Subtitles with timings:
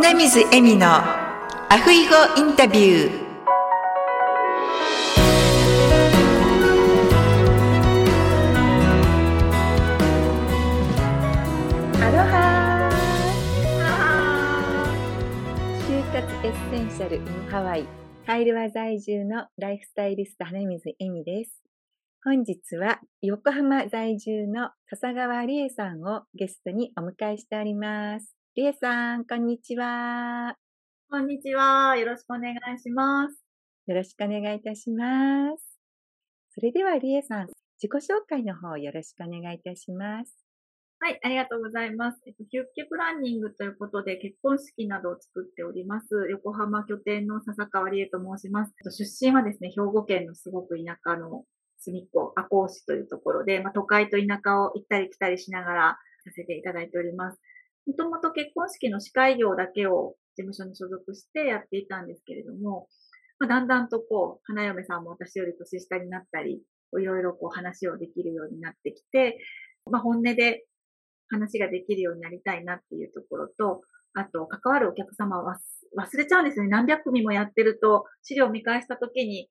[0.00, 3.28] 花水恵美のアフイゴインタビュー。
[12.00, 12.88] アロハ
[15.88, 17.84] 終活エッセンシャル in ハワイ
[18.24, 21.60] カイルワ在住のライフスタイリスト花水恵美です。
[22.22, 28.37] 本日は横浜在住の笹川理恵さんをゲストにお迎えしております。
[28.58, 30.56] 理恵さん、こんにちは。
[31.08, 31.96] こんにちは。
[31.96, 33.38] よろしくお願いします。
[33.86, 35.78] よろしくお願いいたします。
[36.50, 37.46] それでは理恵さん、
[37.80, 40.44] 自己紹介の方よろしくお願いいたします。
[40.98, 42.18] はい、ありがとうございます。
[42.26, 46.08] えっと、ヒュッケプランニングということで結婚式などを作っております。
[46.28, 48.72] 横浜拠点の笹川理恵と申します。
[48.80, 51.44] えっと出身はですね、兵庫県のすごく田舎の
[51.78, 57.40] 隅っこ、赤穂市というところで、まあ、都会と田舎を行ったり来たりしながらさせていただいております。
[57.86, 62.86] もともと結婚式の司会業だけを事務所に所属してやっていたんですけれども、
[63.38, 66.62] まあ、だんだんとこう、花嫁さんも私より年下になったり、
[66.98, 69.38] いろいろこう話をできるようになってきて、
[69.90, 70.64] まあ、本音で
[71.28, 73.82] 話ができるようになりたいなっていうところと、
[74.14, 75.58] あと、関わるお客様は
[75.96, 76.68] 忘れちゃうんですね。
[76.68, 79.48] 何百組もやってると、資料を見返したときに、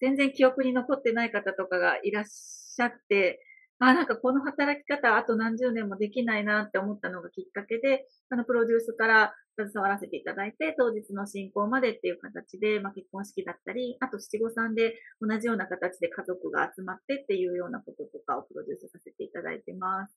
[0.00, 3.40] 全然記憶に残ってない方とかがいらっしゃって、
[3.80, 20.16] あ、なんかこの働き方、あと何十年もできないなって思ったのがきっかけで、あの、プロデュースから携わらせていただいて、当日の進行までっていう形で、まあ、結婚式だったり、あと七五三で同じような形で家族が集まってっていうようなこととかをプロデュースさせていただいてます。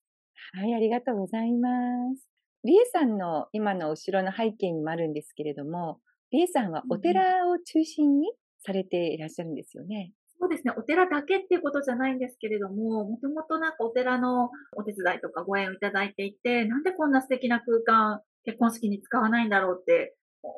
[0.53, 1.69] はい、ありがとうございま
[2.15, 2.27] す。
[2.63, 5.99] リエさんの今の後ろの背景にもあるんですけれども、
[6.31, 10.13] リエさんはお寺を中心にされていらっしゃるんですよね。
[10.41, 10.73] そうですね。
[10.75, 20.15] お寺だけっていうことじゃないんですけれども、もともとなんかお寺のお手伝いとかご縁をいただいていて、なんでこんな素敵な空間、結婚式に使わないんだろうって、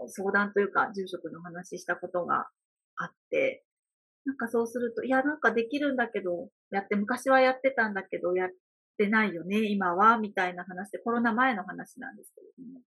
[0.08, 2.48] 相談というか、住職の話したことが
[2.96, 3.66] あって、
[4.26, 8.50] なんかそうすると、いや、なんかできるんだけど、やって、昔はやってたんだけど、やっ
[8.98, 12.82] てないよね、今は、みたいな話で、コロナ前の話なんですけれども。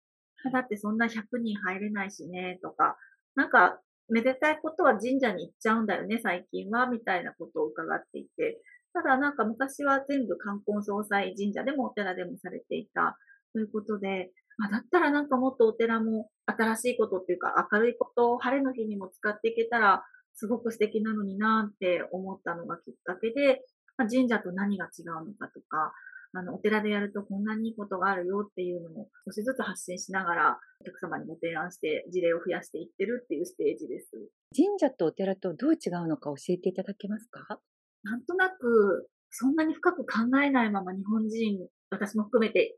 [0.52, 2.98] だってそんな100人入れないしね、とか、
[3.34, 3.81] なんか、
[4.13, 8.62] めでたいことは神社に行っちゃうんだよね、最近は、みたいなことを伺っていて。
[8.94, 13.18] ただなんか昔は全部冠婚葬祭神社でもお寺でもされていた
[13.51, 14.29] ということで、
[14.63, 20.03] あ、だったらなんかもっとお寺も新しいことっていうか明るいことを晴れの日にも使っていけたら
[20.35, 23.62] すごく素敵なのになって思ったのがきっかけで、
[23.97, 25.91] まあ神社と何が違うのかとか、
[26.36, 34.10] あの、お寺でやるとこんなにいいことがあるよっていうのを少しずつ発信しながらお客様にご提案して事例を増やしていってるっていうステージです。
[34.56, 37.60] 神社とお寺とどう違うのか教えていただけますか？
[38.04, 42.78] なんとなく、そんなに深く考えないまま日本人、私も含めて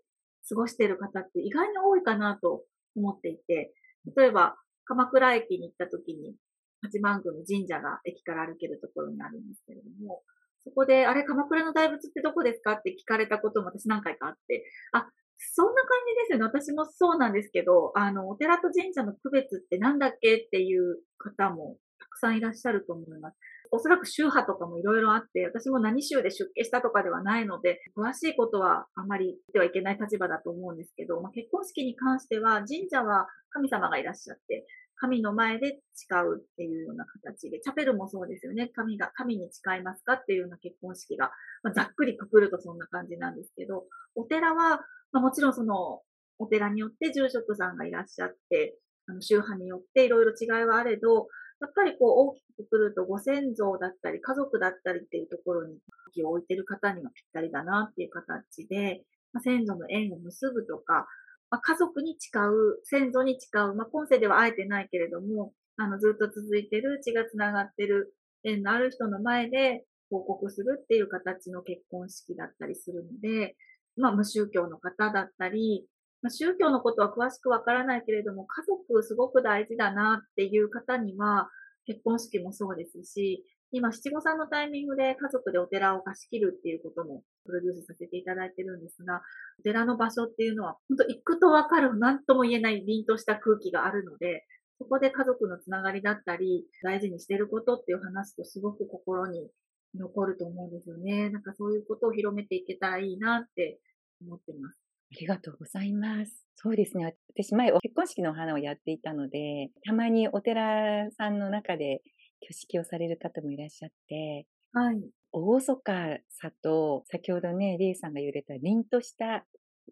[0.50, 2.64] 過ごしている方って意外に多いかなと
[2.96, 3.74] 思っていて、
[4.16, 4.56] 例えば、
[4.86, 6.36] 鎌倉駅に行った時に、
[6.84, 10.22] 八幡宮の神社が駅から歩けるところにあるんですけれども、
[10.66, 12.74] そこで、あれ、鎌倉の大仏ってどこですか？
[12.74, 16.46] って聞かれたことも私何回かあって、あ、そんな感じですよね。
[16.46, 23.38] 私もそうなんですけど、あの、お寺と神社の区別ってなんだっけっていう方もたくさんいらっしゃると思います。
[23.72, 34.66] おそらく宗派とかもいろいろあって、私も何宗で出家したとかではないので、詳しいことはあまり言ってはいけない立場だと思うんですけど、まあ、結婚式に関しては、神社は神様がいらっしゃって、
[34.98, 38.70] 神の前で誓うっていうような形で、チャペルもそうですよね。
[38.76, 41.32] 神が、神に誓いますかっていうような結婚式が、
[41.64, 43.86] まあ、ざっくりくくるとそんな感じなんですけど、
[44.16, 44.80] お寺は、
[45.12, 46.02] まあ、もちろんその、
[46.38, 51.28] お寺によって住職さんがいらっしゃって、あの宗派によっていろいろ違いはあれど、
[51.62, 55.78] やっぱりこう大きくくるとご先祖だったり家族だったりっていうところに
[56.14, 61.08] 気を置いてる方にはぴったりだなっていう形で、まあ、先祖の縁を結ぶとか、
[61.50, 73.56] まあ、家族に誓う、先祖に誓う、まあ、今世ではあえてないけれども、あのずっと続いてる血がつながってる縁のある人の前で報告するっていう形の結婚式だったりするので、
[73.98, 75.86] まあ無宗教の方だったり、
[76.22, 81.50] まあ、宗教のことは詳しくわからないけれども、家族すごく大事だなっていう方には、
[81.86, 83.46] 結婚式もそうですし、
[83.76, 89.22] 今、七五三のタイミングで家族でお寺を貸し切るっていうこともプロデュースさせていただいてるんですが、
[89.60, 94.46] お寺の場所っていうのは、本当行くとわかる、なんとも言えない凛とした空気があるので、
[94.80, 99.50] そこで家族のつながりだったり、大事にしてることっていう話とすごく心に
[99.94, 101.30] 残ると思うんですよね。
[101.30, 103.80] なんかそういうことを広めていけたらいいなって
[104.22, 104.78] 思ってます。
[105.12, 106.46] ありがとうございます。
[106.56, 107.16] そうですね。
[107.34, 112.02] 私前、結婚式のお花をやっていたので、たまにお寺さんの中で
[112.46, 115.02] 挙式をされる方もいらっしゃって、はい。
[115.32, 119.46] 大そかさと、先ほどね、リエさんが言われた凛とした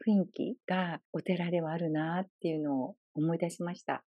[0.05, 4.03] 雰囲気がお寺ではあるなっていうのを思い出しました。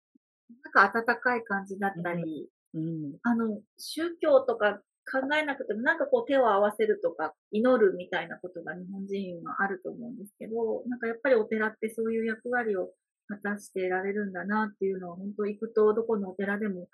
[0.63, 12.89] なんか温かい感じだったり、うん、うん、あの、宗教とか考えなくても、なんかこう手を合わせるとか、祈るみたいなことが日本人はあると思うんですけど、なんかやっぱりお寺ってそういう役割を
[13.27, 16.87] 果たしてられるんだなっていうのは、本当行くとどこのお寺でも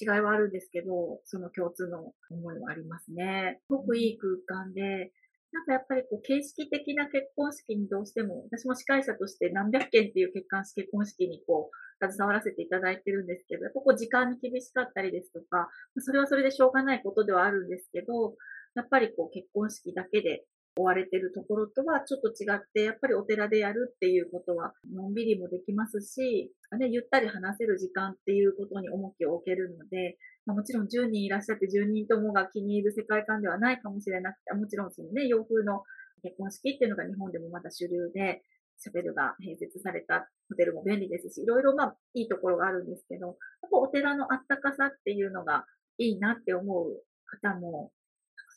[0.00, 3.60] 違いはあるんですけど、その共通の思いはありますね。
[3.66, 5.12] すごくいい空間で、
[5.52, 15.68] なんかやっぱりこう形式的な結婚式にどうしても、私も司会者として何百件っていう結婚式結婚式にこう、携わらせていただいてるんですけど、やっぱこう時間に厳しかったりですとか、
[15.98, 18.34] それはそれでしょうがないことではあるんですけど、
[18.74, 20.44] やっぱりこう結婚式だけで
[20.76, 35.82] 追われてるところとはちょっと違って、やっぱりお寺でやるっていうことは、のんびりもできますし、ね、ゆったり話せる時間っていうことに重きを置けるので、まあ、もちろん10人いらっしゃって10人ともが気に入る世界観ではないかもしれなくて、もちろんそのね、洋風の
[36.22, 38.42] 結婚式っていうのが日本でもまだ主流で、
[38.78, 43.36] シャベルが併設されたホテルも便利ですし、いろいろまあいいところがあるんですけど、やっ
[43.70, 45.64] ぱお寺のあったかさっていうのが
[45.98, 47.90] いいなって思う方も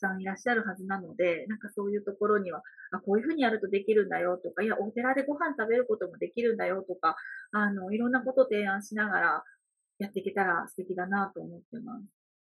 [0.00, 2.62] さんいらっしゃるはずなので、なんかそういうところには、
[2.92, 7.16] あ、こういうふうにやるとできるんだよとか、いや、お寺でご飯食べることもできるんだよとか、
[7.52, 9.44] あの、いろんなことを提案しながら
[9.98, 12.04] やっていけたら素敵だなと思ってます。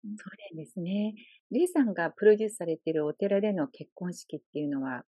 [0.02, 0.08] そ
[0.54, 1.14] うですね。
[1.50, 5.04] リーさんがプロデュースされているお寺での結婚式っていうのは、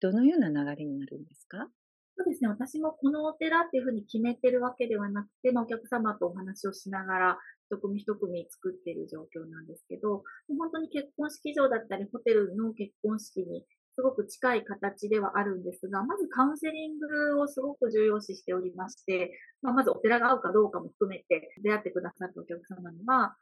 [0.00, 1.68] どのような流れになるんですか？
[2.16, 2.48] そうですね。
[2.48, 7.38] 私もこのお寺っていうふうに決めてるわけではなくて、まあ、お客様とお話をしながら、
[7.70, 10.22] 一組一組作っている状況なんですけど、
[10.58, 13.64] 本当に結婚式場だったり、ホテルの結婚式に
[13.94, 19.32] すごく近い形ではあるんですが、まずカウンセリングをすごく重要視しておりまして、
[19.62, 23.36] まあ、まずお寺が合うかどうかも含めて出会ってくださったお客様には、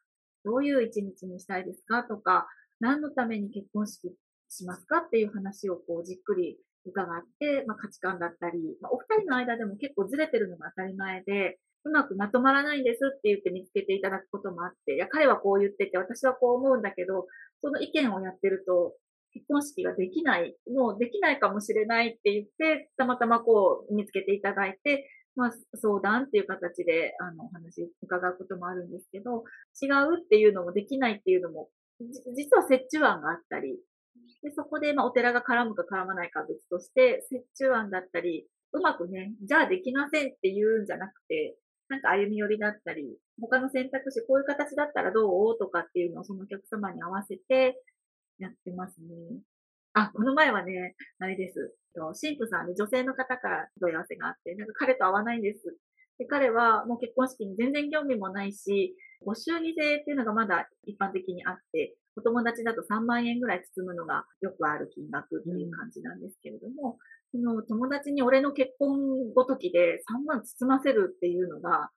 [0.44, 2.46] どういう一日にしたいですかとか、
[2.78, 4.14] 何のために結婚式
[4.48, 17.26] しますかっていう話をこうじっくり伺って、まあ、価値観だったり、まあ、お二人の間でも結構ずれてるのが当たり前で、うまくまとまらないんですって言って見つけていただくこともあって、いや、彼はこう言ってて、私はこう思うんだけど、
[17.62, 18.94] その意見をやってると、
[19.32, 29.44] 結婚式ができない、もうできないかもしれないって言って、たまたまこう見つけていただいて、まあ、相談っていう形で、あの、お話伺うこともあるんですけど、
[29.80, 29.86] 違
[30.16, 31.68] うっていうのもできないっていうのも、
[32.36, 33.78] 実は折衷案があったり、
[34.42, 41.56] で、そこで、まあ、お寺が絡むか絡まないか別として、折衷案だったり、うまくね、じゃあできませんって言うんじゃなくて、
[41.88, 45.58] なんか歩み寄りだったり、他の選択肢、こういう形だったらどう？
[45.58, 47.82] とかっていうのをそのお客様に合わせて
[48.38, 49.40] やってますね。
[49.92, 51.74] あ、この前はね、あれです。
[51.92, 55.76] 神父さんで女性の方から問い合わせがあって、なんか彼と会わないんです。
[56.18, 58.94] で彼はもう結婚式に全然興味もないし、
[59.24, 66.98] ご祝儀税っていうのがまだ一般的にあって、お友達だと3万円ぐらい包むのがよくある金額っていう感じなんですけれども、
[67.32, 71.90] その友達に俺の結婚ごときで3万包ませるっていうのが、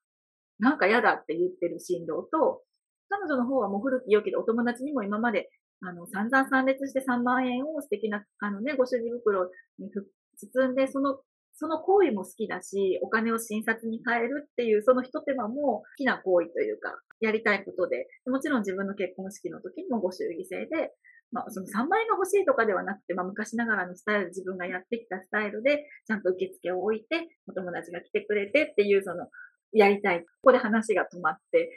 [0.59, 2.61] なんか嫌だって言ってる振動と、
[3.09, 5.49] 彼女の方はもう古き良きでお友達にも今まで、
[5.81, 9.49] あの、散々参列して3万円を素敵な、あのね、ご主人袋
[9.79, 9.89] に
[10.37, 11.19] 包んで、その、
[11.55, 20.91] その行為も好きだし、お金を診察に変えるっていう、その一手間も好きな行為というか、やりたいことで、もちろん自分の結婚式の時にもご祝儀制で、
[21.31, 29.27] まあ、その3万円が欲しいとかではなくて、まあ、昔ながらのスタイル、自分がやってきたスタイルで、ちゃんと受付を置いて、お友達が来てくれてっていう、その、
[29.73, 30.21] やりたい。
[30.21, 31.71] ここで話が止まって、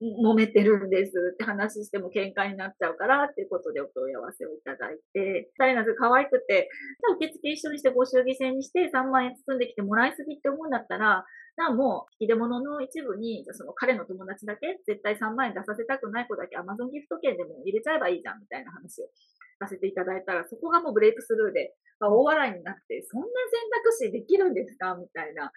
[0.00, 11.24] 揉めてるんですって話しても喧嘩になっちゃうからっていうことでお問い合わせをいただいて、二人なん可愛くて、じゃあ受付一緒にしてご祝儀制にして3万円包んできてもらいすぎって思うんだったら、
[11.58, 19.10] じゃあもう、引き出物の一部に、その彼の友達だけ、絶対3万円出させたくない子だけ Amazon ギフト券でも入れちゃえばいいじゃん、みたいな話を
[19.58, 25.50] させていただいたら、そこがもうブレイクスルーで、まあ、大笑いになって、そんな選択肢できるんですかみたいな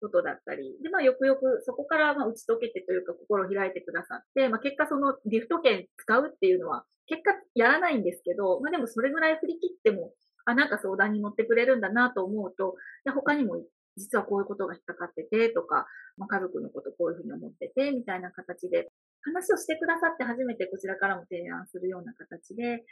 [0.00, 0.76] ことだったり。
[0.82, 10.12] で、まあ、よくよくそこからまあ打ち解けてというか心を開いてくださって、まあ、結果そのギフト券使うっていうのは、結果やらないんですけど、まあ、でもそれぐらい振り切っても、
[10.44, 13.60] あ、なんか相談に乗ってくれるんだなと思うと、で他にも
[13.96, 15.86] 実はこういうことが引っかかっててとか、
[16.16, 18.88] まあ、家族のことこういうふうに思っててみたいな形で、
[19.22, 22.84] 話をしてくださって初めてこちらからも提案するような形で、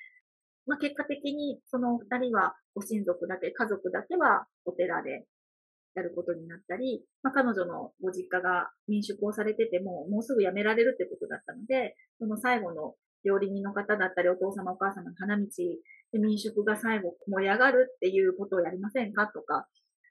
[0.66, 5.24] まあ、結果的にそのお二人はご親族だけ、家族だけはお寺で
[5.96, 15.44] やることになったり、まあ、彼女のご実家が民宿をされてても、もうすぐ辞められるってことだったので、その最後の料理人の方だったり、お父様お母様の花道
[16.12, 19.66] で民宿が最後盛り上がるっていうことをやりませんかとか、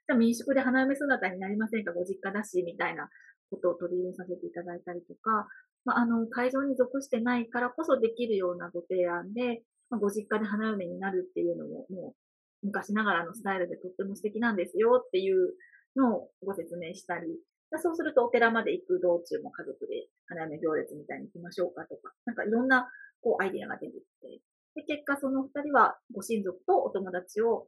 [0.08, 3.08] じゃ民宿で花嫁姿になりませんかご実家だし、みたいな
[3.50, 5.46] ことを取り入れさせていただいたりとか、
[5.84, 12.14] まあ、あの、会場に属してないからこそできるようなご提案で、まあ、ご実家で花嫁になるっていうのも、も
[12.62, 15.54] う、昔ながらのスタイルでとっても素敵なんですよっていう
[15.96, 17.38] のご説明したり、
[17.82, 22.88] そうするとお寺まで行く道中も家族で花嫁行列みたいに行きましょうかとか、なんかいろんな
[23.22, 24.40] こうアイディアが出てきて、
[24.76, 27.66] で、結果その二人はご親族とお友達を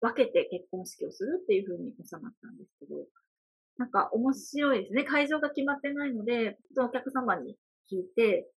[0.00, 3.06] 分けて結婚式をするっていう風に収まったんですけど、
[3.78, 5.04] なんか面白いですね。
[5.04, 7.56] 会場が決まってないので、お客様に
[7.90, 8.50] 聞いて、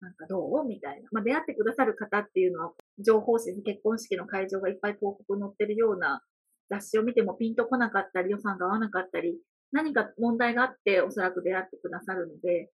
[0.00, 1.08] なんかどうみたいな。
[1.12, 6.22] まあ、出会ってくださる方っていうのは、情報誌に結婚式の会場がいっぱい広告載ってるような
[6.68, 9.38] 雑誌を見てもピンとこなかったり、予算が合わなかったり、
[9.72, 12.70] 何か問題があっておそらく出会ってくださるので、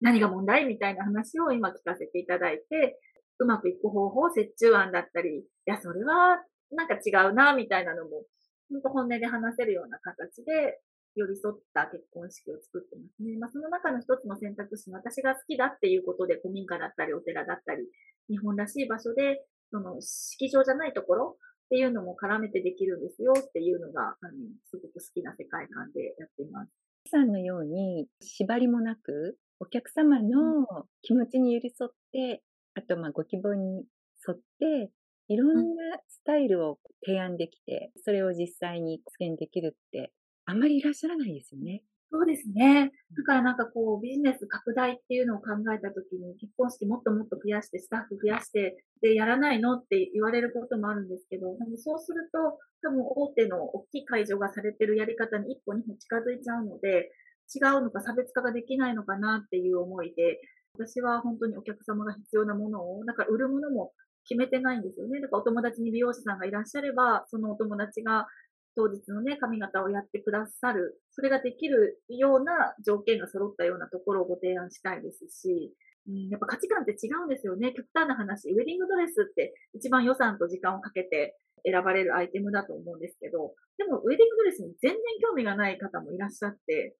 [0.00, 2.98] 何が問題みたいな話を今聞かせていただいて、
[3.38, 6.42] うまくいく方法、折衷案だったり、いや、それは
[6.72, 8.24] なんか違うな、みたいなのも、
[8.70, 10.80] 本当本音で話せるような形で、
[11.16, 13.36] 寄り添った結婚式を作ってますね。
[13.38, 17.82] まあ、その中の一つの選択肢の私が好きだっていうことで、古民家だったり、お寺だったり、
[18.28, 21.36] 日本らしい場所で、その式場じゃないところ
[21.70, 24.32] っていうのも絡めてできるんですよっていうのが、あの
[24.68, 26.72] すごく好きな世界観でやっています。
[27.08, 30.66] さんのように縛りもなく、お客様の
[31.02, 32.42] 気持ちに寄り添って、
[32.74, 33.84] あとまご希望に
[34.26, 34.90] 沿って、
[35.28, 40.10] いろんなスタイルを提案できて、それを実際に実現できるって
[40.46, 41.84] あんまりいらっしゃらないですよね。
[42.10, 42.90] そうですね。
[43.16, 57.12] だからなんかこうビジネス拡大っていうのを考えたときに結婚式もっともっと増やしてスタッフ増やしてでやらないのって言われることもあるんですけど、でもそうすると多分大手の大きい会場がされてるやり方に一歩二歩近づいちゃうので
[57.54, 60.40] 違うのか差別化ができないのかなっていう思いで
[60.74, 63.92] 私は本当にお客様が必要なものをなんか売るものも
[64.28, 65.20] 決めてないんですよね。
[65.20, 68.26] だからお友達に美容師さんがいらっしゃれば、そのお友達が
[68.80, 75.74] 当日のね、髪型をやってくださる、それができるような条件が揃ったようなところをご提案したいですし、
[76.08, 77.74] うん、やっぱ価値観って違うんですよね。
[77.76, 86.96] 極端な話、ウェディングドレスって一番予算と時間をかけて選ばれるアイテムだと思うんですけど、でもウェディングドレスに全然興味がない方もいらっしゃって、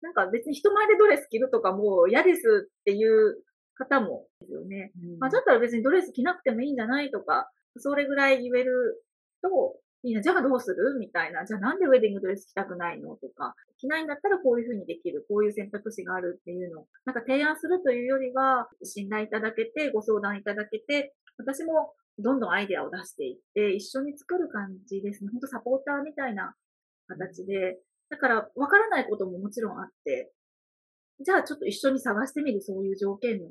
[0.00, 3.42] なんか別に人前でドレス着るとかも嫌ですっていう
[3.74, 4.92] 方もですよね。
[4.96, 9.04] うん、まあだったら別にドレス着なくてもいいんじゃないとか、それぐらい言える
[9.42, 10.96] と、いいな、じゃあどうする？
[10.98, 11.44] みたいな。
[11.44, 13.16] じゃあなんでウェディングドレス着たくないの？
[13.16, 25.30] とか、着ないんだったらこういうふうにできる、こういう選択肢があるっていうの、なんか提案するというよりは、信頼いただけて、ご相談いただけて、私もどんどんアイデアを出していって、一緒に作る感じですね。
[25.32, 26.54] ほんとサポーターみたいな
[27.08, 27.78] 形で、
[28.08, 30.30] だから、わからないことももちろんあって、
[31.20, 33.48] じゃあちょっと一緒に探してみる、そういう条件の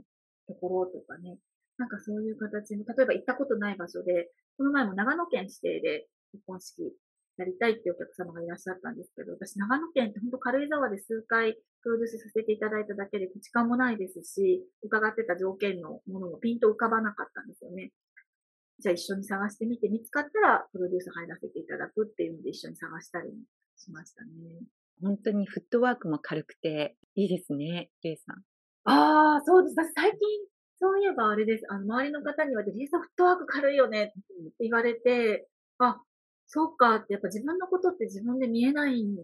[0.47, 1.37] ところとかね。
[1.77, 6.93] なんかそういう形の、例えば行ったことない場所で、この前も長野県指定で結婚式
[7.37, 17.91] やりたいっていうお客様がいらっしゃったんですけど、私長野県って本当軽井沢で数回プロデュースさせていただいただけで土地勘もないですし、伺ってた条件のものもピンと浮かばなかったんですよね。
[18.79, 23.29] じゃあ一緒に探してみて、見つかったらプロデュース入らせていただくっていうので一緒に探したり
[23.77, 24.29] しましたね。
[25.01, 28.43] 本当にフットワークも軽くていいですね、レイさん。
[28.89, 29.75] ああ、そうです。
[29.77, 30.19] 私最近、
[30.79, 31.65] そういえばあれです。
[31.69, 34.13] あの、周りの方には、レイさんフットワーク軽いよねって
[34.61, 35.47] 言われて、
[35.79, 36.01] あ、
[36.47, 36.95] そうか。
[36.95, 39.15] って、やっぱ自分のことって自分で見えないん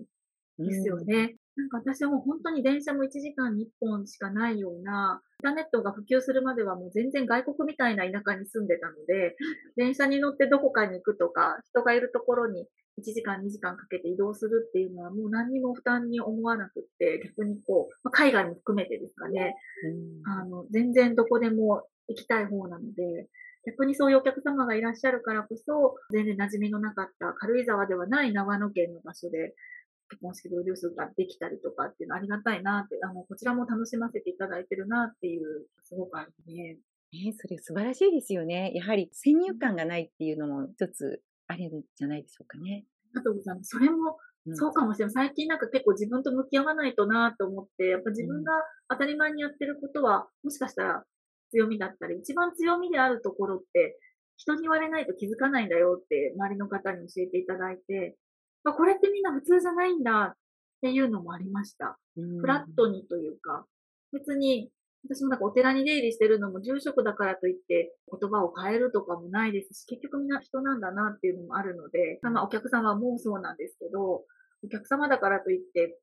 [0.60, 1.36] ですよね。
[1.58, 9.36] うん、なんか私はもう本当に電車も1時間に1本しかないような、インターネットが普及するまではもう全然外国みたいな田舎に住んでたので、
[9.76, 12.68] 電車に乗ってどこかに行くとか、人がいるところに
[13.00, 19.56] 1時間2時間かけて移動するっていうのはもう何にも負担に思わなくって、逆にこう、まあ、海外も含めてですかね、
[20.26, 23.28] うん、あの、全然どこでも行きたい方なので、
[23.66, 29.56] 逆にそういうお客様がいらっしゃるからこそ、全然馴染みのなかった軽井沢ではない長野県の場所で、
[30.10, 36.78] 結婚式プロデュースができたりとかっていうのありがたいなって、あの、こちらも楽しませていただいてるなっていう、すごくあるね。
[37.14, 38.72] えそれ素晴らしいですよね。
[38.74, 42.86] やはり先入観がないっていうのも一つあるんじゃないでしょうかね。
[43.16, 43.32] あと。
[43.62, 44.18] それも、
[44.54, 45.14] そうかもしれない。
[45.14, 48.52] 最近なんか結構自分と向き合わないとなと思って、やっぱ自分が
[48.90, 51.06] 当たり前にやってることは、もしかしたら
[51.54, 53.98] 強みだったり、一番強みであるところって、
[54.38, 58.18] 人に言われないと気づかないんだよって周りの方に教えていただいて、
[58.64, 60.38] まあ、これってみんな普通じゃないんだっ
[60.82, 61.98] ていうのもありました。
[62.16, 63.66] フラットにというか、
[64.12, 64.70] 別に
[65.06, 74.24] 私もなんかお寺に出入りしてるのも住職だからといって言葉を変えるとかもないですし、結局みんな人なんだなっていうのもあるので、まあお客様もそうなんですけど、
[74.64, 75.98] お客様だからといって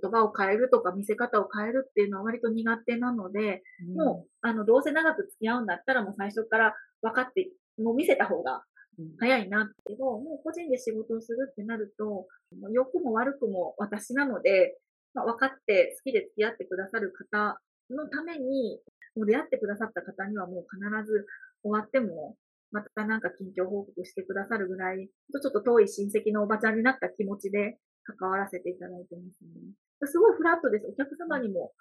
[0.00, 7.50] 言葉を変えるとか見せ方を変えるっていうのは割と苦手なので、うん、もう、あの、どうせ長く付き合うんだったらもう最初から分かって、
[7.82, 8.62] もう見せた方が
[9.18, 12.26] 早いなってど、もう個人で仕事をするってなると、
[12.72, 14.76] 良くも悪くも私なので、
[15.14, 17.60] まあ、分かって好きで付き合ってくださる方
[17.90, 18.80] のために、
[19.16, 21.26] もう出会ってくださった方にはもう必ず
[21.62, 22.36] 終わっても
[22.72, 29.72] またなんか近況報告してくださるぐらい、ちょっと遠い親戚のおばちゃんになった気持ちで関わらせていただいてますね。
[30.04, 30.86] すごいフラットです。
[30.86, 31.72] お客様にも、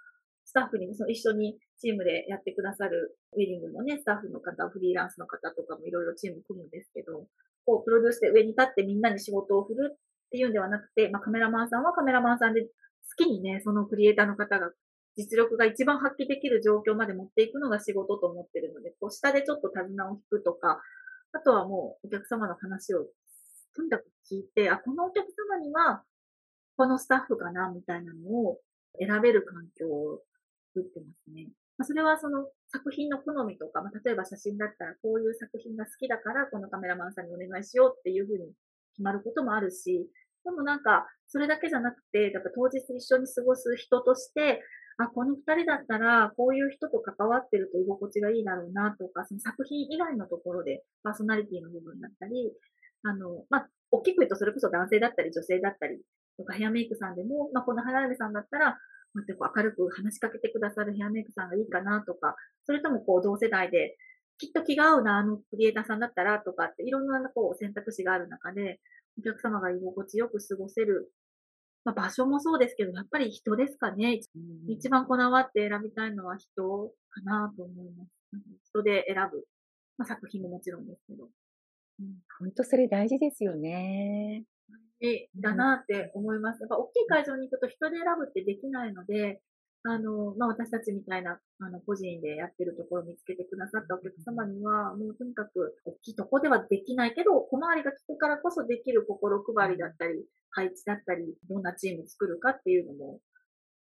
[0.45, 7.25] スタッフにもその一緒にチームでやってくださるウェディングのね、スタッフの方、フリーランスの方とかもいろいろチーム組むんですけど、
[7.65, 9.98] こう、プロデュースで上に立ってみんなに仕事を振るっ
[10.29, 12.69] ていうんではなくて、まあ、カメラマンさんはカメラマンさんで好
[13.17, 14.72] きにね、そのクリエイターの方が
[15.17, 20.81] 実力が一番発揮できる状況まで持っていくのが仕事と思ってるので、こう下でちょっと手綱を引くとか、
[21.31, 23.05] あとはもうお客様の話を
[23.75, 26.03] とにかく聞いて、あ、このお客様には
[26.77, 28.60] このスタッフかなみたいなのを
[29.00, 30.22] 選べる環境を
[30.74, 31.48] 作ってますね。
[31.77, 38.53] まあ、それはその作品の好みとか、まあ、例えば写真だったらこういう作品が好きだからこのカメラマンさんにお願いしようっていうふうに
[38.94, 40.08] 決まることもあるし、
[40.46, 44.62] でもなんか、それだけじゃなくて、やっぱ当日一緒に過ごす人として、
[44.98, 52.53] あ、この二人だったら、こういう人と関わってると居心地がいいだろうなとか、その作品以外のところで、パーソナリティの部分だったり、
[53.03, 56.00] あの、まあ、大きく言うとそれこそ男性だったり女性だったり、
[56.38, 58.77] とかヘアメイクさんでも、まあ、この花嫁さんだったら、こ
[59.15, 63.98] うやってこう明るく話しかけてくださるヘアメイクさんがいいかなとか、それともこう同世代で、
[64.38, 68.80] きっと気が合うな、あのクリエイターさんだったらとかっていろんなこう選択肢がある中で、
[69.18, 71.12] お客様が居心地よく過ごせる、
[71.86, 74.20] まあ、場所もそうですけど、やっぱり人ですかね。
[74.36, 74.39] う
[74.70, 78.12] ん、一番こだわって選びたいのは人かなと思います。
[78.70, 79.46] 人で選ぶ。
[79.98, 81.30] まあ、作品ももちろんですけど。
[82.01, 84.44] うん、本当それ大事ですよね。
[85.41, 86.61] だなって思います。
[86.61, 89.41] やっぱ大きい会場に行くと人で選ぶってできないので、
[89.87, 103.19] あの、まあ、私たちみたいな、あの、個人でやってるところを見つけてくださったお客様には、もうとにかく、大きいとこではできないけど、小回りが利くからこそできる心配りだったり、配置だったり、どんなチーム作るかっていうのも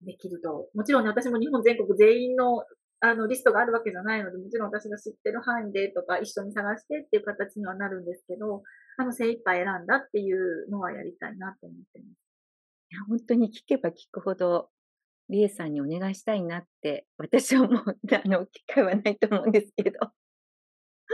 [0.02, 0.68] できると。
[0.74, 2.64] もちろんね、私も日本全国全員の
[2.98, 8.62] あの、リストがあるわけじゃないので、もちろん私が知ってる範囲でとか、一緒に探してっていう形にはなるんですけど、
[8.96, 12.24] あの、精一杯選んだっていうのはやりたいなと思ってます。
[12.90, 14.70] いや、本当に聞けば聞くほど、
[15.28, 19.98] リエさんにお願いしたいなって、私はもう、 あの、機会はないと思うんですけど。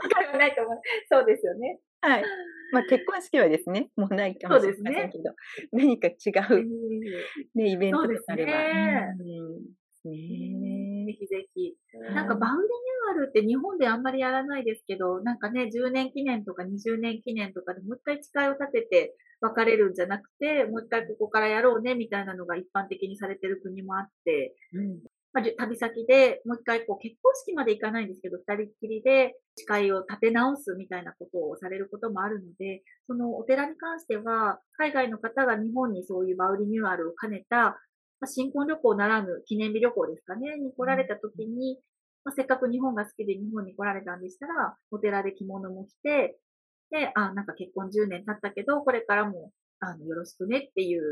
[0.02, 0.80] 機会はないと思う。
[1.10, 1.80] そうですよね。
[2.00, 2.24] はい。
[2.72, 5.36] まあ、結婚式はですね、もうないかもしれませんけど、ね、
[5.72, 6.64] 何か違う、
[7.54, 8.52] ね、イベントであれば。
[8.52, 11.74] ね、うんねぜひぜひ。
[12.14, 25.00] なんかバウリニューアルって日本であんまりやらないですけど、なんかね、10年記念とか20年記念とかでもう一回誓いを立てて別れるんじゃなくて、もう一回ここからやろうねみたいなのが一般的にされてる国もあって、うん。
[25.32, 37.78] まあ、旅先でもう一回こう結婚式まで行かないんですけど、二人っきりで誓いを立て直すみたいなことをされることもあるので、そのお寺に関しては、海外の方が日本にそういうバウリニューアルを兼ねた
[38.20, 41.78] まあ、新婚旅行ならぬ記念日旅行ですかね、に来られた時に、
[42.24, 46.38] まあ、せっかく日本が好きで日本に来られたんでしたら、お寺で着物も着て、
[46.90, 51.02] で、あ、なんか結婚10年経ったけど、これからも、あの、よろしくねっていう、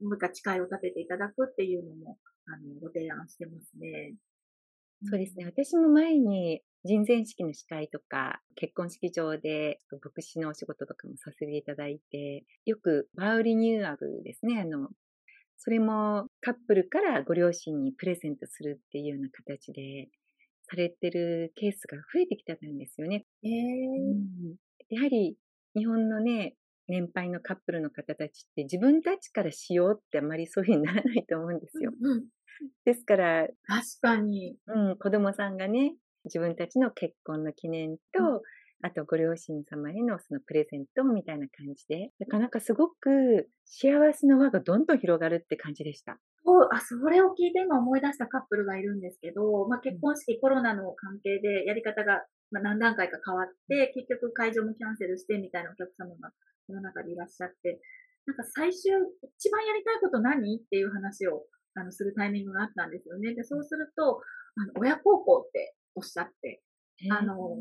[0.00, 4.14] もう一回誓いを立てていただくっていうのも、あの、ご提案してますね。
[5.04, 5.46] そうですね。
[5.46, 14.60] 私も前に人前式の司会とか、結婚式場で牧師のお仕事とかもさせていただいて、よくバウリニューアルですね。
[14.60, 14.90] あの、
[15.64, 20.08] それもカップルからご両親にプレゼントするっていうような形で
[20.68, 23.24] されてるケースが増えてきたんですよね。
[23.44, 24.56] えー、うん、
[24.88, 25.36] やはり
[25.76, 26.56] 日本のね、
[26.88, 31.92] 年配のカップルの方たちって自分たちからしようってあまりそういうふうにならないと思うんですよ。
[32.00, 32.24] うんうん、
[32.84, 34.56] ですから、確かに。
[34.66, 35.94] うん、子供さんがね、
[36.24, 38.42] 自分たちの結婚の記念と、
[38.82, 46.18] あとご両親様へのそのプレゼントみたいな感じで、なかなかすごく幸せの輪がどんどん広がるって感じでした。
[46.44, 56.34] そう、あ、それを聞いて今思い出したカップルがいるんですけど、まあ、結婚式、コロナの関係でやり方が、まあ、何段階か変わって、結局会場もキャンセルしてみたいなお客様が
[56.68, 57.80] 世の中でいらっしゃって、
[58.26, 58.90] なんか最終、
[59.38, 63.34] 一番やりたいこと何っていう話をあのするタイミングがあったんですよね。
[63.34, 64.20] で、そうすると、
[64.58, 66.62] あの親孝行っておっしゃって、
[67.10, 67.56] あの、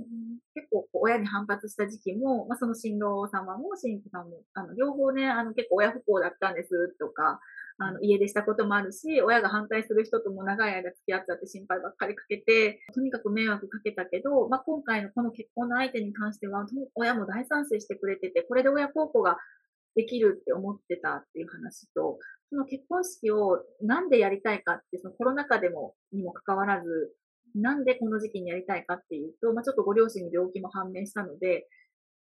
[0.54, 7.40] 結構親に反発した時期も、まあ、その新郎様も新婦さんも、あの、両方ね、あの、結構親不幸だったんですとか、
[7.78, 16.66] あの、家出したこともあるし、親が反対する人とも長い間付き合っちゃって心配ばっかりかけて、とにかく迷惑かけたけど、まあ、今回のこの結婚の相手に関しては、
[16.96, 19.38] 親も大賛成してくれてて、これで親孝行が
[19.96, 27.16] できるって思ってたっていう話と、その結婚式をなんでやりたいかって、そのコロナ禍でも、にもかかわらず、
[27.56, 31.68] なんでこの時期にやりたいかっていうと、まあ、ちょっとご両親に病気も判明したので、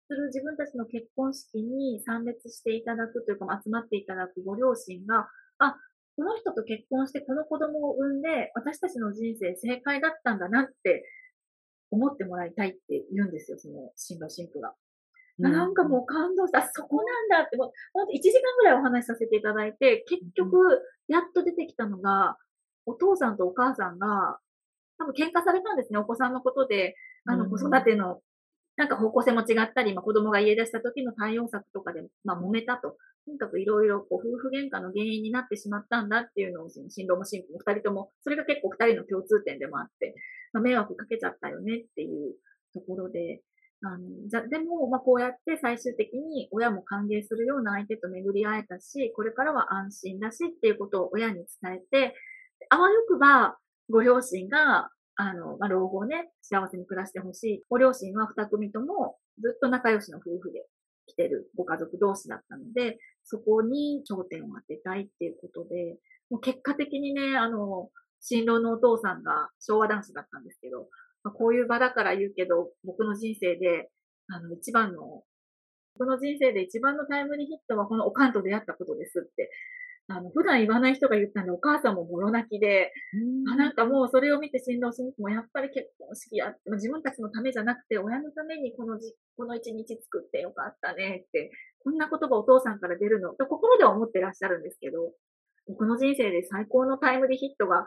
[0.07, 5.27] する自分たちの結婚式に参列していただくというか、集まっていただくご両親が、
[5.59, 5.75] あ、
[6.15, 11.03] この人と結婚してこの子供を産んで、私たちの人生正解だったんだなって
[11.91, 14.73] 思ってもらいたいって言うんですよ、その新郎新婦が。
[15.37, 16.67] なんかもう感動した。
[16.73, 20.57] そこなんだって、もうほんと1時間ぐらいお話しさせていただいて、結局、
[21.07, 22.37] やっと出てきたのが、
[22.87, 24.39] お父さんとお母さんが、
[24.97, 26.95] 多分喧嘩されたんですね、お子さんのことで。
[27.25, 28.21] あの、子育ての、
[28.77, 32.97] なんか方向性も違ったり、まあ、子供が家出した時の対応策とかで、まあ、揉めたと。
[33.25, 40.15] とにかくいろいろ、こう、夫婦喧嘩の原因になってしまったんだっていうのを、その新郎も新婦も二人とも、それが結構二人の共通点でもあって、
[40.53, 42.35] まあ、迷惑かけちゃったよねっていう
[42.73, 43.41] ところで、
[43.83, 52.15] あの、じゃ、でも、まあ、こうやって最終的に親も歓迎するような相手と巡り会えたし、これからは安心だしっていうことを親に伝えて、
[52.69, 53.57] あわよくば、
[53.89, 57.63] ご両親が、あの、まあ、老後ね、幸せに暮らしてほしい。
[57.69, 60.65] ご両親は二組ともずっと仲良しの夫婦で
[61.07, 65.97] 来てるご家族同士だったので、そこに焦点を当てたいっていうことで、
[66.29, 67.89] もう結果的にね、あの、
[68.21, 70.87] 新郎のお父さんが昭和男子だったんですけど、
[71.23, 73.89] まあ、こういう場だから言うけど、僕の人生で、
[74.29, 75.23] あの、一番の、
[75.97, 79.49] 僕の人生で一番のタイムリーヒットはこのおかんと出会ったことですって、
[80.09, 82.93] あの、普段言わない人が言ったんで、お母さんももろ泣きで、
[83.51, 91.51] あなんかもうそれを見て新郎新婦もやっぱり結婚式や自分たちのためじゃなくて、親のためにこのじ、この一日作ってよかったねって、
[91.83, 95.11] こんな言葉お父さんから出るの、と心では思ってらっしゃるんですけど、
[95.67, 97.85] 僕の人生で最高のタイムリーヒットが、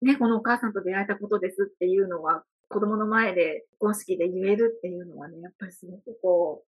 [0.00, 6.66] ね、このお母さんと出会えたことですっていうのは、子供の前で結婚式で言えるっていうのはね、やっぱりすごくこう、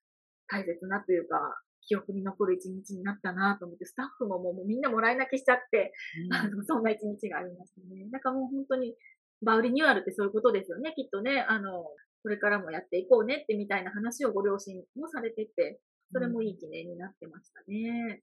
[0.47, 1.37] 大切なというか、
[1.85, 5.93] 記憶に残る一日になったなと思って、スタッフももうみんなもらい泣きしちゃって、
[6.25, 8.07] うん、あの、そんな一日がありましたね。
[8.11, 8.95] なんかもう本当に、
[9.41, 11.45] バウリニューアルってそういうことですよね、きっとね。
[11.47, 11.83] あの、
[12.23, 15.79] これからもやっていこうねってみたいな話をご両親もされてて、
[16.11, 18.21] それもいい記念になってましたね。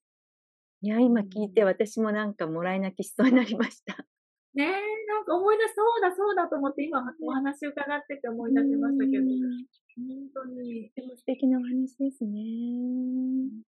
[0.81, 4.05] いや、今聞いて私もなんかもらい泣きしそうになりました。
[4.55, 9.25] ねえ、なんか思い出そうだそうだと思って今お話伺ってて思い出しましたけど、
[9.97, 10.93] 本当に。
[10.95, 12.41] でも素敵なお話ですね。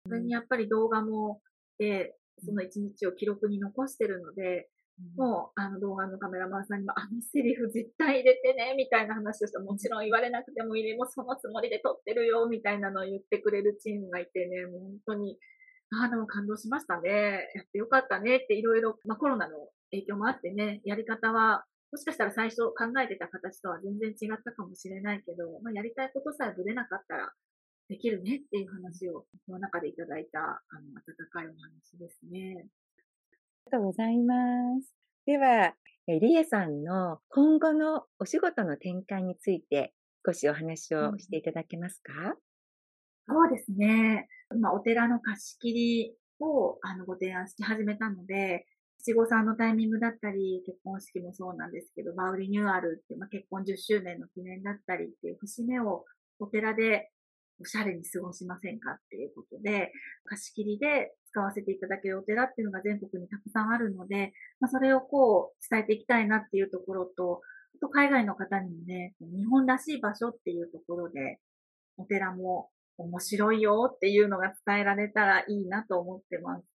[0.08, 1.42] それにやっぱり動画も、
[1.80, 4.68] で、その一日を記録に残してるので、
[5.00, 15.38] うん、もう、あの動画のカメラマンさんにも、あのセリフ絶対入れてね、みたいな話をしてもちろん言われなくてもいいね、もうそのつもりで撮ってるよ、みたいなのを言ってくれるチームがいてね、もう本当に、
[15.92, 17.10] ああ、でも感動しましたね。
[17.56, 19.56] やってよかったねっていろいろ、まあコロナの
[19.92, 27.32] 影響もあってね、やり方は、もしかしたら最初考えてた形とは全然違ったかもしれないけど、まあ、やりたいことさえぶれなかったら
[27.88, 32.66] できるねっていう話を、この中でいただいた、あの、温かいお話ですね。
[33.68, 34.36] ありがとうございま
[34.82, 34.94] す。
[35.26, 35.74] では、
[36.08, 39.94] リエさんの今後のお仕事の展開について
[40.26, 42.14] 少しお話をしていただけますか、
[43.28, 44.28] うん、そうですね。
[44.54, 48.68] 今、お寺の貸し切りをあのご提案し始めたので、
[49.06, 56.06] 七五三のタイミングだったり、結婚式もそうなんですけど、バウリニューアルって、まあ、結婚10周年の記念だったりっていう節目を
[56.40, 57.12] お寺で
[57.62, 59.92] おしゃれに過ごしませんかっていうことで、
[60.26, 67.42] 貸し切りで使わせていただけるお寺っていうのが全国にたくさんあるので、まあ、それをこう伝えていきたいなっていうところと、
[67.76, 71.38] あと海外の方にもね、日本らしい場所っていうところで、
[71.98, 76.75] お寺も面白いよっていうのが伝えられたらいいなと思ってます。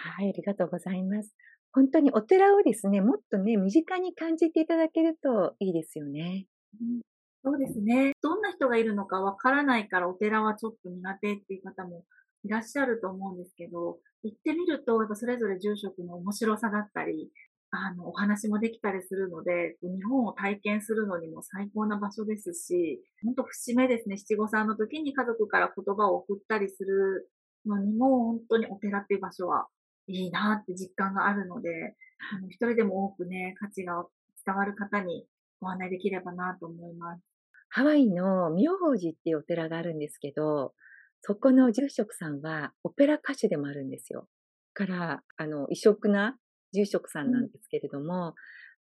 [0.00, 1.34] はい、ありがとうございます。
[1.72, 6.46] 本当にお寺をですね、もっとね、身近に感じていただけるといいですよね。
[6.80, 7.00] うん、
[7.44, 8.12] そうですね。
[8.22, 12.04] どんな人がいるのかわからないからお寺はちょっと苦手っていう方も
[12.44, 17.30] いらっしゃると思うんですけど、行ってみると、やっぱそれぞれ住職の面白さだったり、
[17.70, 27.30] あの、お話もできたりするので、日本を体験するのにも最高な場所ですし、本当節目ですね、七五三の時に家族から言葉を送ったりする
[27.66, 29.66] のにも、本当にお寺っていう場所は
[30.08, 31.94] いいなって実感があるので、
[32.32, 34.04] あの一人でも多くね、価値が
[34.44, 35.26] 伝わる方に
[35.60, 37.22] ご案内できればなと思います。
[37.70, 40.72] ハワイの妙法寺っていうお寺があるんですけど、
[41.20, 44.26] そこの住職さんはオペラ歌手でもあるんですよ。
[44.72, 46.36] から、あの、異色な
[46.72, 48.34] 住職さんなんですけれども、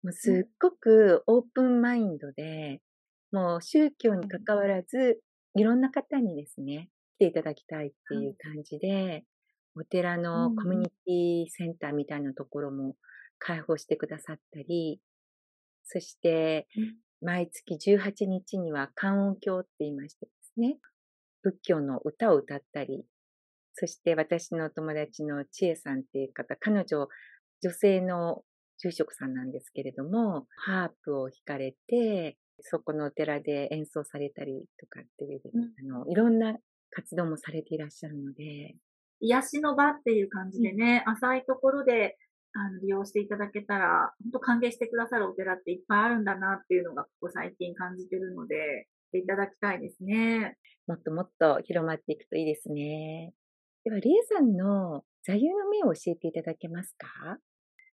[0.03, 2.81] もうすっごくオープンマインドで、
[3.33, 5.21] もう宗教に関わらず、
[5.55, 9.25] いろんな方にですね、来ていただきたいっていう感じで、
[9.77, 12.95] お寺のコミュニティセンターみたいなところも
[13.39, 15.01] 開放してくださったり、
[15.85, 16.67] そして、
[17.23, 20.79] 毎月18日には観音教って言いましてですね、
[21.43, 23.05] 仏教の歌を歌ったり、
[23.75, 27.09] そして私の友達の千恵さんっていう方、彼女、
[27.63, 28.43] 女性の
[28.79, 36.57] 住職さんなんですけれども、ハープを弾かれて、そこのお寺で演奏されたりとかっていう、うん、あの、いろんな
[36.91, 38.77] 活動もされていらっしゃるので、
[39.21, 42.17] 癒しの場っていう感じでね、うん、浅いところで、
[42.55, 50.57] あの利用していただけたら、本当歓迎してくださるお寺っていっぱいあるんだなっていうのが、ここ最近感じてるので、していただきたいですね。
[50.87, 53.33] もっともっと広まっていくといいですね。
[53.85, 57.39] では、りえさんの座右の銘を教えていただけますか？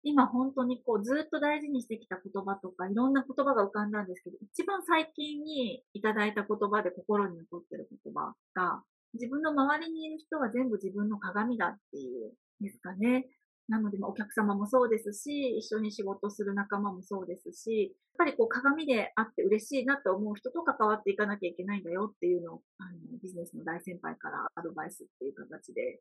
[0.03, 8.83] 今本当にこうずっと大事にしてきた言葉とかいろんな言葉が浮かんだんですけど、一番最近にいただいた言葉で心に残ってる言葉が、
[9.15, 13.27] 自分の周りにいる人は全部自分の鏡だっていうんですかね。
[13.69, 26.01] なので、お客様もそうですし、一緒に仕事する仲間もそうですし、やっぱりこう鏡であって嬉しいなと思う人と関わっていかなきゃいけないんだよっていうのを、あのビジネスの大先輩からアドバイスっていう形で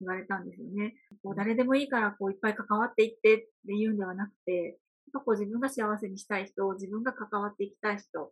[0.00, 0.94] 言われたんですよね。
[1.24, 4.76] こう誰でもいいからこういっぱい関わっていってっていうんではなくて、やっ
[5.14, 8.30] ぱこう自分が幸せにしたい人、自分が関わっていきたい人、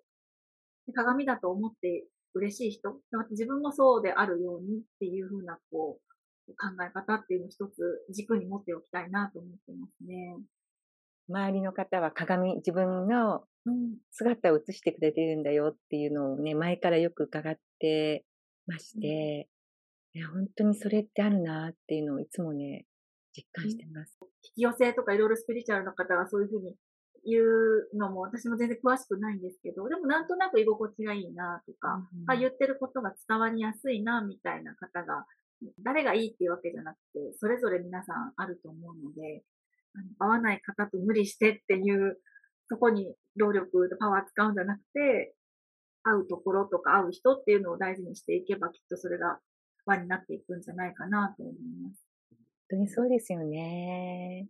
[0.95, 2.07] 鏡だと思って
[2.39, 5.99] 嬉しい人、自分もそうであるようにっていうふうなこ
[6.49, 10.37] う考え方っていうのを一つ軸に持っておきたいなと思ってますね。
[11.29, 13.45] 周りの方は鏡、自分の
[14.13, 18.25] 姿を映してくれてるんだよっていうのをね、前からよく伺って
[18.67, 19.49] まして、
[20.15, 22.87] いや、本当にそれってあるなっていうのをいつもね、
[23.33, 24.17] 実感してます。
[24.23, 26.77] 引き寄せとかいろいろスピリチュアルの方がそういうふうに
[27.27, 35.27] 言うのも私も全然詳しくないんですけど、でもなんとなく居心地がいいなとか、うん、あ言ってることが伝わりやすいなみたいな方が
[35.83, 39.43] 誰がいいっていうわけじゃなくて、それぞれ皆さんあると思うので、
[40.19, 42.19] 合わない方と無理してっていう、
[42.69, 45.35] そこに労力、パワー使うんじゃなくて、
[46.03, 49.39] 会うところとか会う人っていうのを大事にしていけば、きっとそれが
[49.87, 52.05] 輪になっていくんじゃないかなと思います。
[52.31, 52.39] 本
[52.71, 54.49] 当にそうですよね。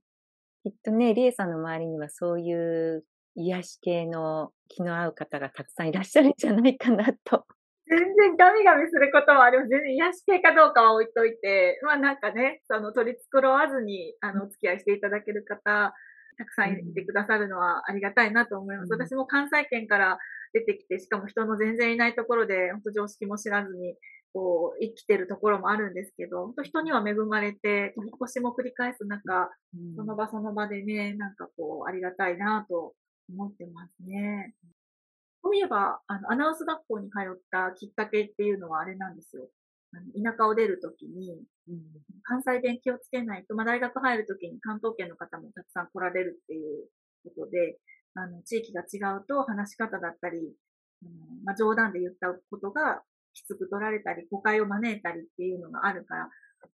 [0.66, 3.05] きっとね、リエさんの周りにはそういう
[3.37, 7.46] 癒し系の気の合う方がたくさんいらっしゃるんじゃないかなと
[7.87, 9.68] 全然ガミガミすることもあります。
[9.68, 15.94] 全然癒し系かどうかは置いといて、まあなんかね、その取り繕わずに、あの、お付き合いしていただける方、
[16.37, 18.92] たくさんいてくださるのはありがたいなと思います。
[18.92, 20.18] うん、私も関西圏から
[20.52, 23.96] 出てきて、しかも人の全然いないところで、本当常識も知らずに、
[24.37, 32.92] こう、生きてるところもあるんですけど、本当人には恵まれて、引っ越しも繰り返す中、うん、その場その場でね、なんかこう、ありがたいなと
[33.33, 34.53] 思ってますね。
[35.42, 39.49] そういえば、あの、アナウンス学校に通ったきっかけっていうのはあれなんですよ。
[39.94, 41.81] あの田舎を出るときに、うん、
[42.25, 46.85] 関西弁気をつけないと、まあ、大学入るときに関東圏の方もたくさん来られるっていう
[47.25, 47.79] ことで、
[48.14, 53.03] あの、地域が違うと話し方だったり、うんまあ、冗談で言ったことが
[53.37, 56.29] きつく取られたり、誤解を招いたりっていうのがあるから、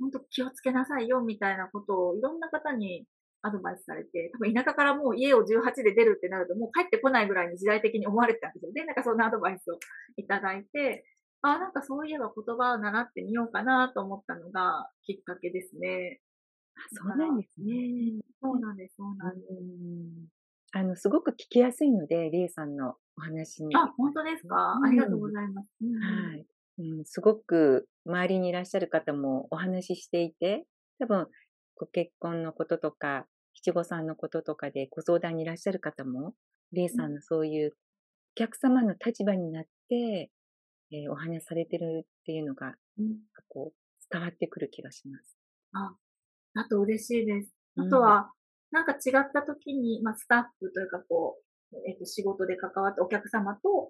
[0.01, 3.05] 本当気をつけなさいよみたいなことをいろんな方に
[3.43, 8.73] アドバイスされて、多分田舎からもう家を18で出るってなると、もう帰ってこないぐらいに時代的に思われてたんですよ。
[8.73, 9.79] で、なんかそんなアドバイスを
[10.17, 11.05] いただいて、
[11.43, 16.21] あ、なんかそういえば言葉を習ってみようかなと思ったのがきっかけですね。
[16.93, 18.21] そうなんですね。
[18.41, 20.36] そうなんです、そうなんです。
[20.77, 23.75] あの、すごく聞きやすいので、りえさんのお話に。
[23.75, 25.69] あ、本当ですか、うん、ありがとうございます。
[25.81, 26.47] うん、はい、
[26.81, 27.05] うん。
[27.07, 30.67] すごく周りにいらっしゃる方もお話ししていて、
[30.99, 31.29] 多分
[31.77, 36.35] ご結婚のこととか、七五三のこととかでご相談にいらっしゃる方も、
[36.73, 37.73] レイさんのそういうお
[38.35, 40.31] 客様の立場になって、
[40.93, 43.17] えー、お話しされてるっていうのが、うん、
[43.49, 45.39] こう、伝わってくる気がします。
[45.73, 45.97] あ、
[46.61, 47.51] あと嬉しいです。
[47.79, 48.27] あとは、うん、
[48.77, 51.39] なんか違った時に、まあ、スタッフというかこ
[51.73, 53.89] う、えっ、ー、と、仕事で関わってお客様と、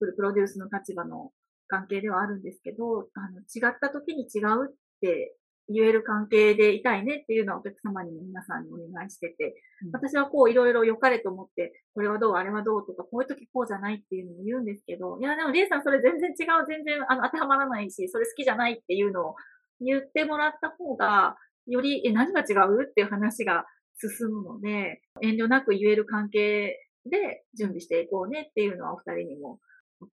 [0.00, 1.30] プロデュースの立場の
[1.68, 5.36] 関係ではあるんですけど、あの、違った時に違うって
[5.68, 9.54] 言える関係でいたいねっていうのはお客様にも皆さんにお願いしてて、
[9.84, 19.34] うん、私はこういろいろ良かれと思って、これはどう、あれはどうとか、こういう時こうじゃないっていうのを言うんですけど、いやでもリエさんそれ全然違う、全然あの当てはまらないし、それ好きじゃないっていうのを
[19.80, 23.64] 言ってもらった方が、より、え、何が違うっていう話が
[23.96, 29.60] 進むので、遠慮なく言える関係で準備していこうねっていうのはお二人にも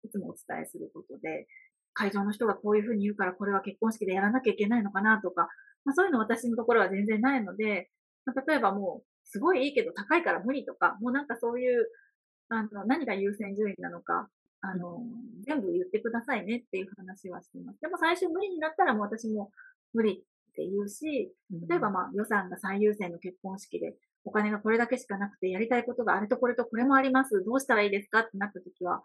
[0.03, 1.47] いつもお伝えすることで、
[1.93, 5.49] 会場の人がこういうふうに言うからこれは結婚式でやらなきゃいけないのかなとか、
[5.83, 7.89] まあ、そういうの私のところは全然ないので、
[8.25, 11.87] まあ、例えばもう、すごいいいけど高いから無理とか、もうなんかそういう、
[12.49, 14.29] あの、何が優先順位なのか、
[14.61, 14.99] あの、
[15.45, 17.79] 全部言ってくださいねっていう話はしています。
[17.81, 19.51] でも最初無理になったらもう私も
[19.93, 21.33] 無理って言うし、
[21.67, 27.43] 例えばまあ予算が最優先の結婚式で、お金がこれだけしかなくてやりたいことがあれとこれとこれもあります。
[27.43, 29.01] どうしたらいいですかってなった時は、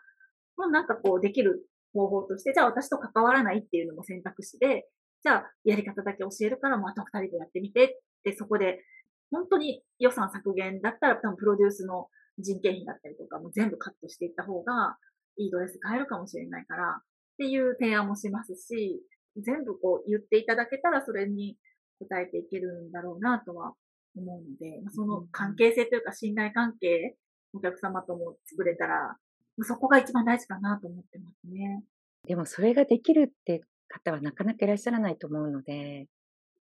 [0.56, 4.86] もうなんかこうできる方法として、じゃあ私と関わらないっていうのも選択肢で、
[5.22, 7.88] じゃあやり方だけ教えるから、また二人でやってみてっ
[8.24, 8.84] て、そこで、
[9.30, 14.98] 本当に予算削減だったら、多分プロデュースの人件費だったりとかも全部カットしていった方が、
[15.38, 17.02] いいドレス買えるかもしれないから、っ
[17.38, 19.02] ていう提案もしますし、
[19.42, 21.56] 全部こう言っていただけたら、それに
[21.98, 23.74] 答えていけるんだろうなとは
[24.16, 27.16] 思うので、まあ、その関係性というか信頼関係、
[27.52, 29.16] お客様とも作れたら、
[29.62, 31.82] そこが一番大事かなと思ってますね。
[32.26, 36.08] でもそれができるって方はなかなかいらっしゃらないと思うので。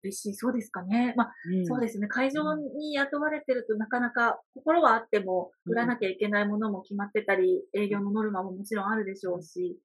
[0.02, 1.14] 嬉しい、そうですかね。
[1.16, 2.08] まあ、うん、そうですね。
[2.08, 9.78] 会場に雇われてるとなかなか心はあっても、売らなきゃいけないものも決まってたり、営業のノルマももちろんあるでしょうし、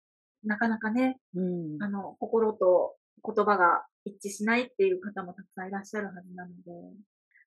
[0.44, 6.52] なかなかね、うん、あの、心と言葉が一致しないっていう方もたくさんいらっしゃるはずなの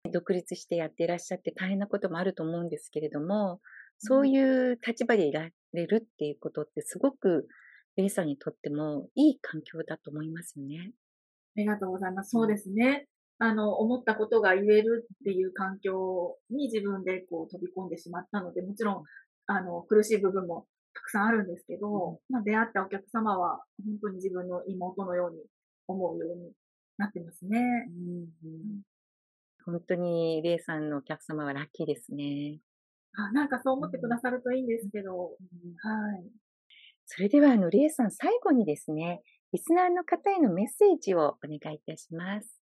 [0.04, 0.10] で。
[0.12, 3.60] 独立してやっていらっしゃって大変なこともあると思うんですけれども、
[3.98, 7.46] そういう立場でいられるっていうことってすごく
[7.96, 10.92] レイさんにとってもいい環境だと思いますよね。
[11.56, 12.30] ありがとうございます。
[12.30, 13.06] そうですね。
[13.38, 19.04] あの、思ったことが言えるっていう環境に自分でこう飛び込んでしまったので、もちろん、
[19.46, 25.38] あの、苦しい部分もたくさんあるんですけど、うん、まあ、出会ったお客様は本当に自分の妹のように
[25.86, 26.52] 思うように
[26.98, 27.58] なってますね。
[27.88, 28.82] うん、
[29.64, 32.58] 本当にレイさんのお客様はラッキーですね。
[33.14, 36.24] あなんかそう思ってくださるといいんですけど、うん、はい。
[37.06, 39.22] それでは、あの、レイさん、最後にですね、
[39.52, 42.60] リスナーの方へのメッセージをお願いいたします。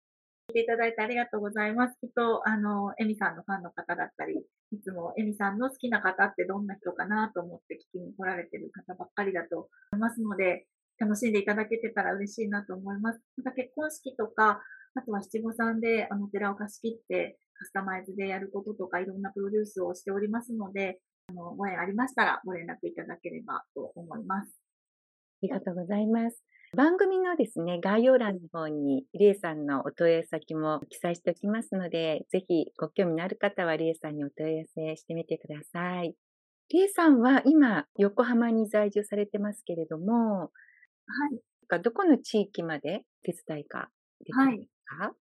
[0.48, 1.96] 聞いていただいてありがとうございます。
[2.00, 10.66] きっと、あの、エミさんのファンの方だったり、いつもエミさんの好きな方ってどんな人かなと思って聞きに来られてる方ばっかりだと思いますので、
[10.98, 13.20] 楽しんでいただけてたら嬉しいなと思います。
[13.36, 14.62] また結婚式とか、
[14.94, 24.58] あとは七五三であの寺を貸し切ってカスタマイズでやることとかいろんなプロデュースをしておりますので、あの、ご縁ありましたらご連絡いただければと思います。
[25.42, 26.42] ありがとうございます。
[26.74, 36.14] 番組のですね、概要欄の方に、りえさんのお問い合わせ先も記載しておきますので、ぜひご興味のある方はりえさんにお問い合わせしてみてください。
[36.70, 40.48] りえさんは今、横浜に在住されてますけれども、は
[41.76, 41.82] い。
[41.82, 43.90] どこの地域まで手伝いか
[44.24, 44.56] できます
[44.86, 45.12] か、はい、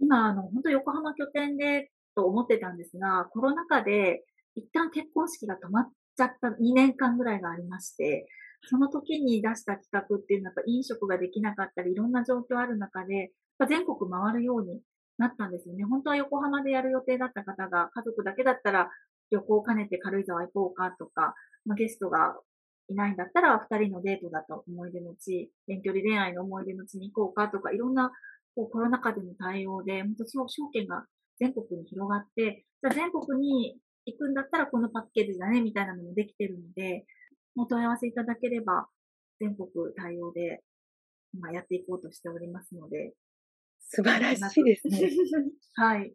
[0.00, 4.24] 今、あの、本当横浜拠点でと思ってたんですが、コロナ禍で
[4.56, 8.26] 一旦結婚式が止まっちゃった2年間ぐらいがありまして、
[8.62, 13.32] その時に出した企画っていうのは飲食ができなかったり、いろんな状況ある中で、
[13.68, 14.80] 全国回るように
[15.18, 15.84] なったんですよね。
[15.84, 18.90] 本当は横浜でやる予定だった方が、家族だけだったら
[19.30, 22.36] 旅行を兼ねて軽井沢行こうかとか、まあ、ゲストが
[22.88, 28.10] いないんだったら二人のデートだと思い出の地、遠距離恋愛の思い出の地に行こうかとか、いろんな
[28.54, 31.04] こうコロナ禍での対応で、本当証券が
[31.38, 37.04] 全国に広がって、じゃあ全国に行くんだったらこのパッケージだね、みたいなのもできてるので、
[37.62, 38.88] お問い合わせいただければ、
[39.40, 40.62] 全国対応で、
[41.34, 43.14] 今やっていこうとしておりますので。
[43.80, 45.10] 素晴らしいですね。
[45.74, 46.14] はい。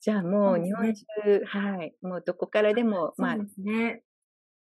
[0.00, 4.02] じゃあもう日本中、ね、はい、もうどこからでも、まあ、そうですね。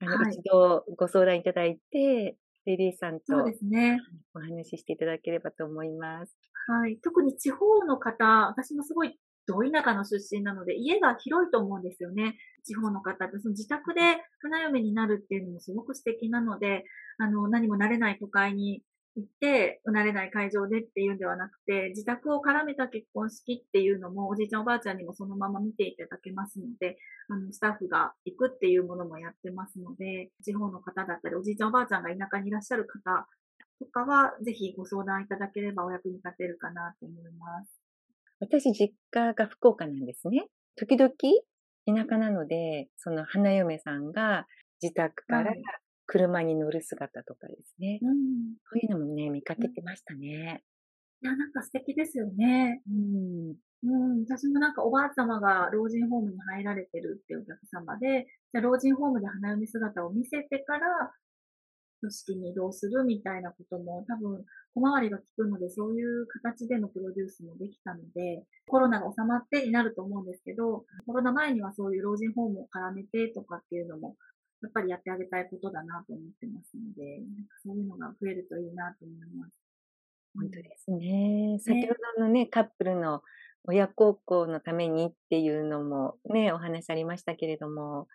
[0.01, 4.01] あの、はい、一度ご相談いただいて、レディーさんとそうですね。
[4.35, 6.37] お話ししていただければと思います。
[6.67, 6.99] はい。
[6.99, 9.19] 特に地方の方、私もすごい
[9.51, 12.37] ど田舎の出身なので、家が広いと思うんですよね。
[12.65, 14.01] 地方の方って、その自宅で
[14.41, 16.85] 花嫁になるっていうのもすごく素敵なので、
[17.19, 18.83] あの、何も慣れない都会に
[19.17, 26.97] 行って、慣れない会場でっていうんではなくて、自宅を絡めた結婚式っていうのも、おじいちゃんおばあちゃんにもそのまま見ていただけますので、
[27.29, 33.27] あの、スタッフが行くっていうものもやってますので、地方の方だったり、おじいちゃんおばあちゃんが田舎にいらっしゃる方
[33.81, 37.80] とかは、ぜひご相談いただければお役に立てるかなと思います。
[38.41, 40.47] 私、実家が福岡なんですね。
[40.77, 41.11] 時々、
[41.87, 44.47] 田舎なので、その花嫁さんが
[44.83, 45.53] 自宅から
[46.07, 48.01] 車に乗る姿とかですね。
[48.03, 48.17] うん、
[48.65, 50.63] そういうのもね、見かけてましたね。
[51.23, 52.83] いや、なんか素敵ですよね。
[52.89, 53.57] うん。
[53.83, 61.13] うん、私もなんかおばあ様が老人ホームに入られてるっていうお客様で、じゃ老人ホームで花嫁姿を見せてから、
[62.01, 74.17] 組織に移動するみたいなことも多分小回りが利くのでそういう形でのプロデュースもできたのでコロナが収まってになると思うんですけどコロナ前にはそういう老人ホームを絡めてとかっていうのも
[74.63, 79.61] やっぱりやってあげたいことだなと思ってますのでなんかそういうのが増えるといいなと思います。
[80.35, 81.59] 本当ですね。
[81.61, 83.23] 先ほどのね、カップルの
[83.65, 88.07] 親孝行のためにっていうのもね、お話ありましたけれども、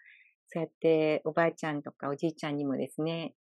[0.48, 3.34] そうやっておばあちゃんとかおじいちゃんにもですね、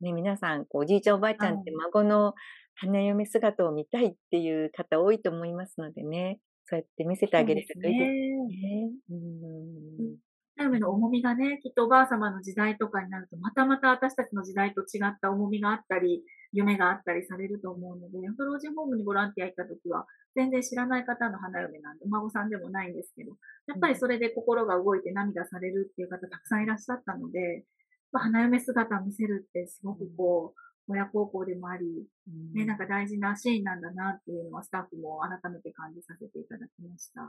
[0.00, 2.34] ね、皆さん、こう、おじいちゃんおばあちゃんって孫の
[2.74, 8.90] 花嫁姿を見たいっていう方多いと思いますのでね、そうやって見せてあげるといいですね。
[9.10, 10.16] うん。
[10.58, 16.22] 花嫁の重みがね、きっとおばあ様の時代とかになると、またまた私たちの時代と違った重みがあったり、
[16.52, 23.32] 夢があったりされると思うので、老人ホームにボランティア行った時は、全然知らない方の花嫁なんで、お孫さんでもないんですけど、
[23.66, 27.64] やっぱりそれで心が動いて涙されるっていう方たくさんいらっしゃったので、
[28.18, 32.06] 花嫁姿を見せるってすごくこう、親孝行でもあり、
[32.54, 37.22] ね、なんか大事なシーンなんだなっていうのはスタッフも改めて感じさせていただきました。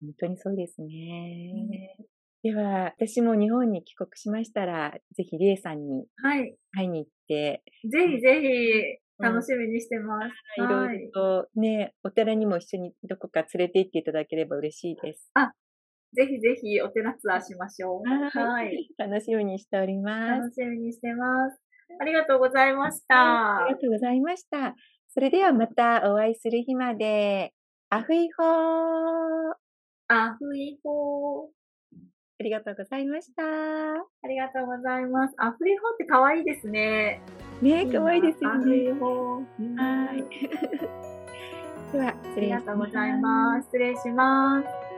[0.00, 1.96] 本当にそうですね。
[2.42, 6.54] では、私も日本に帰国しましたら、ぜひ、りえさんにはい。
[6.72, 10.62] 会いに行って、ぜひぜひ、楽しみにしてます。
[10.62, 15.30] いろいろとね、お寺にも一緒にどこか連れて行っていただければ嬉しいです。
[16.14, 18.02] ぜひぜひお寺ツアーしましょう。
[18.08, 18.88] はい。
[18.96, 20.40] 楽しみにしております。
[20.40, 21.58] 楽しみにしてます。
[22.00, 23.64] ありがとうございました。
[23.64, 24.74] ありがとうございました。
[25.08, 27.52] それではまたお会いする日まで。
[27.90, 29.54] アフイホー
[30.08, 31.48] あふいほー。
[32.40, 33.42] ありがとうございました。
[33.44, 35.34] ありがとうございます。
[35.38, 37.20] アフリホって可愛いですね。
[37.62, 38.92] ね可愛いですよアフリね。
[38.94, 39.76] ホー。
[39.76, 40.24] はい。
[41.92, 43.66] では、ありがとうございます。
[43.66, 44.93] 失礼します。